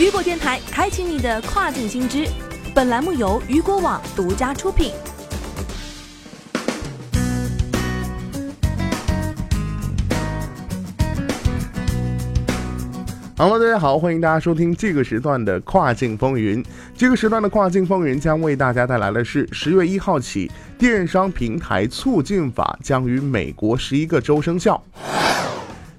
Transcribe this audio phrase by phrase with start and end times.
[0.00, 2.26] 雨果电台开启你的跨境新知，
[2.74, 4.92] 本栏目由雨果网独家出品。
[13.36, 16.64] Hello，大家好，欢迎大家收听这个时段的跨境风云。
[16.96, 24.82] 这个时段的跨境风云将为大家带来的是十月一号起，电商平台促进法将于美国十一个州生效。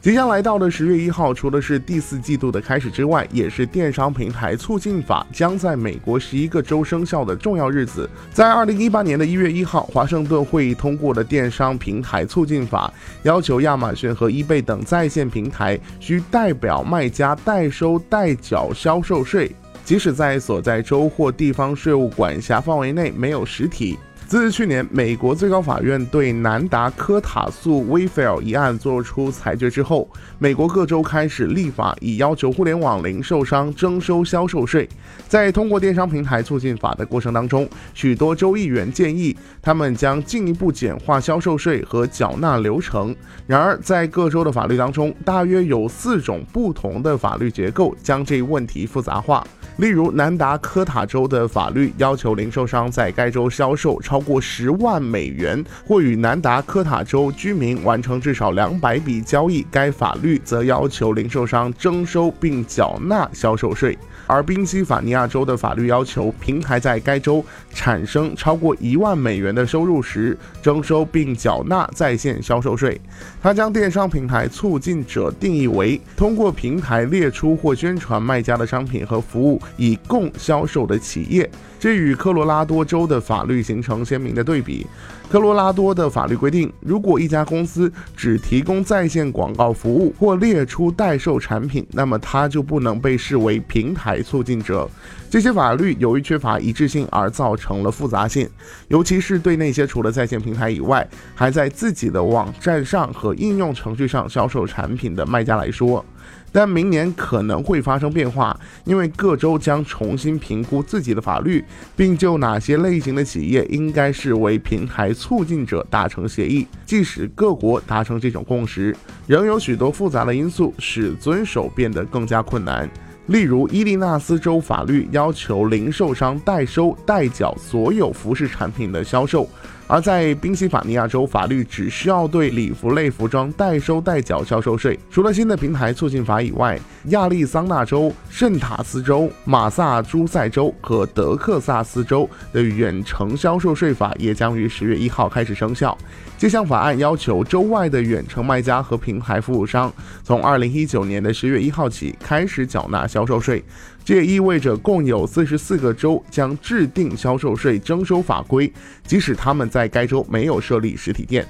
[0.00, 8.08] 即将来到的十月一号，除了是第四季度的开始之外，也是电商平台促进法将在美国十一个州生效的重要日子。
[8.32, 12.90] 在二零一八年的一月一号，华盛顿会议通过了电商平台促进法，
[13.24, 19.54] 要求亚马逊和 eBay 等在线平台需代表卖家代收代缴销售税，
[19.84, 23.98] 即使在所在州或地方税务管辖范围内没有实体。
[24.30, 30.08] 自去年美国最高法院对南达科塔诉 Wayfair 一案作出裁决之后，
[30.38, 34.88] 美国各州开始立法，以要求互联网零售商征收销售税。
[35.26, 43.12] 在通过电商平台促进法的过程当中，许多州议员建议他们将进一步简化销售税和缴纳流程。
[43.48, 49.44] 然而，在各州的法律当中，大约有四种不同的法律结构将这一问题复杂化。
[49.80, 63.96] 例如，南达科塔州的法律要求零售商在该州销售超过十万美元，或与南达科塔州居民完成至少两百笔交易，该法律则要求零售商征收并缴纳销售税。
[64.26, 73.00] 而宾夕法尼亚州的法律要求平台在该州产生超过一万美元的收入时，征收并缴纳在线销售税。
[73.42, 81.50] 他将电商平台促进者定义为通过平台列出或宣传卖家的商品和服务以供销售的企业。
[81.78, 84.86] 这与科罗拉多州的法律形成鲜明的对比。
[85.30, 94.90] 科罗拉多的法律规定，如果一家公司只提供在线广告服务或列出代售产品，那么它就不能被视为平台促进者。
[95.30, 98.46] 这些法律由于缺乏一致性而造成了复杂性，
[98.88, 106.04] 尤其是对那些除了在线平台以外，还在自己的网站上和应用程序上销售产品的卖家来说。
[106.52, 111.64] 但明年可能会发生变化，因为各州将重新评估自己的法律，
[111.96, 116.66] 并就哪些类型的企业应该视为平台促进者达成协议。
[116.84, 118.96] 即使各国达成这种共识，
[119.26, 122.88] 仍有许多复杂的因素使遵守变得更加困难。
[123.26, 129.48] 例如，伊利纳斯州法律要求零售商代收代缴所有服饰产品的销售。
[129.92, 134.96] 而在宾夕法尼亚州，法律只需要对礼服类服装代收代缴销售税。
[135.10, 145.94] 除了新的平台促进法以外，亚利桑那州、圣塔斯州、马萨诸塞州和德克萨斯州的远程销售税法也将于十月一号开始生效。
[146.38, 149.92] 这项法案要求州外的远程卖家和平台服务商
[150.24, 153.62] 从二零一九年的十月一号起开始缴纳销售税。
[154.02, 158.72] 这也意味着，共有四十四个州将制定销售税征收法规，
[159.04, 161.46] 即使他们在该州没有设立实体店。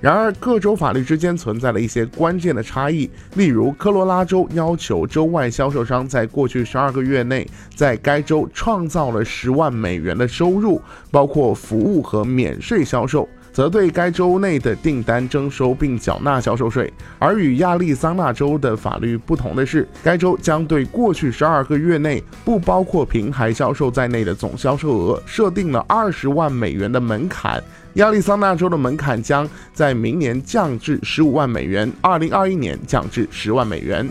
[0.00, 3.10] 然而，各州法律之间存在了一些关键的差异。
[3.36, 13.26] 例如，科罗拉州要求州外销售商在过去十二个月内在该州创造了十万美元的收入，包括服务和免税销售。
[13.54, 27.62] 则对该州内的订单征收并缴纳销售税，而与亚利桑那州的法律不同的是，该州将对过去十二个月内不包括平台销售在内的总销售额设定了二十万美元的门槛。
[27.94, 34.10] 亚利桑那州的门槛将在明年降至十五万美元，二零二一年降至十万美元。